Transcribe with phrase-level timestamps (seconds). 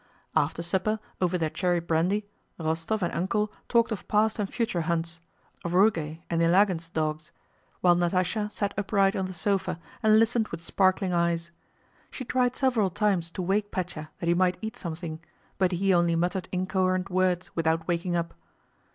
[0.35, 2.25] After supper, over their cherry brandy,
[2.59, 5.21] Rostóv and "Uncle" talked of past and future hunts,
[5.63, 7.31] of Rugáy and Ilágin's dogs,
[7.81, 11.51] while Natásha sat upright on the sofa and listened with sparkling eyes.
[12.09, 15.19] She tried several times to wake Pétya that he might eat something,
[15.59, 18.33] but he only muttered incoherent words without waking up.